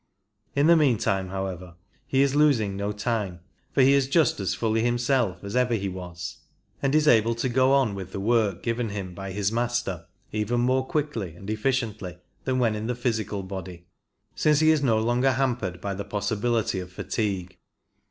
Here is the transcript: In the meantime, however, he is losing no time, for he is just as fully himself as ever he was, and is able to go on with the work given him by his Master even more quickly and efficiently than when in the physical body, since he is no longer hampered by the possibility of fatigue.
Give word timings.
In 0.55 0.65
the 0.65 0.75
meantime, 0.75 1.27
however, 1.29 1.75
he 2.07 2.23
is 2.23 2.33
losing 2.33 2.75
no 2.75 2.91
time, 2.91 3.39
for 3.71 3.83
he 3.83 3.93
is 3.93 4.07
just 4.09 4.39
as 4.39 4.55
fully 4.55 4.81
himself 4.81 5.43
as 5.43 5.55
ever 5.55 5.75
he 5.75 5.89
was, 5.89 6.37
and 6.81 6.95
is 6.95 7.07
able 7.07 7.35
to 7.35 7.47
go 7.47 7.73
on 7.73 7.93
with 7.93 8.11
the 8.11 8.19
work 8.19 8.63
given 8.63 8.89
him 8.89 9.13
by 9.13 9.31
his 9.31 9.51
Master 9.51 10.07
even 10.31 10.59
more 10.59 10.87
quickly 10.87 11.35
and 11.35 11.47
efficiently 11.51 12.17
than 12.45 12.57
when 12.57 12.73
in 12.73 12.87
the 12.87 12.95
physical 12.95 13.43
body, 13.43 13.85
since 14.33 14.59
he 14.59 14.71
is 14.71 14.81
no 14.81 14.97
longer 14.97 15.33
hampered 15.33 15.79
by 15.79 15.93
the 15.93 16.03
possibility 16.03 16.79
of 16.79 16.91
fatigue. 16.91 17.59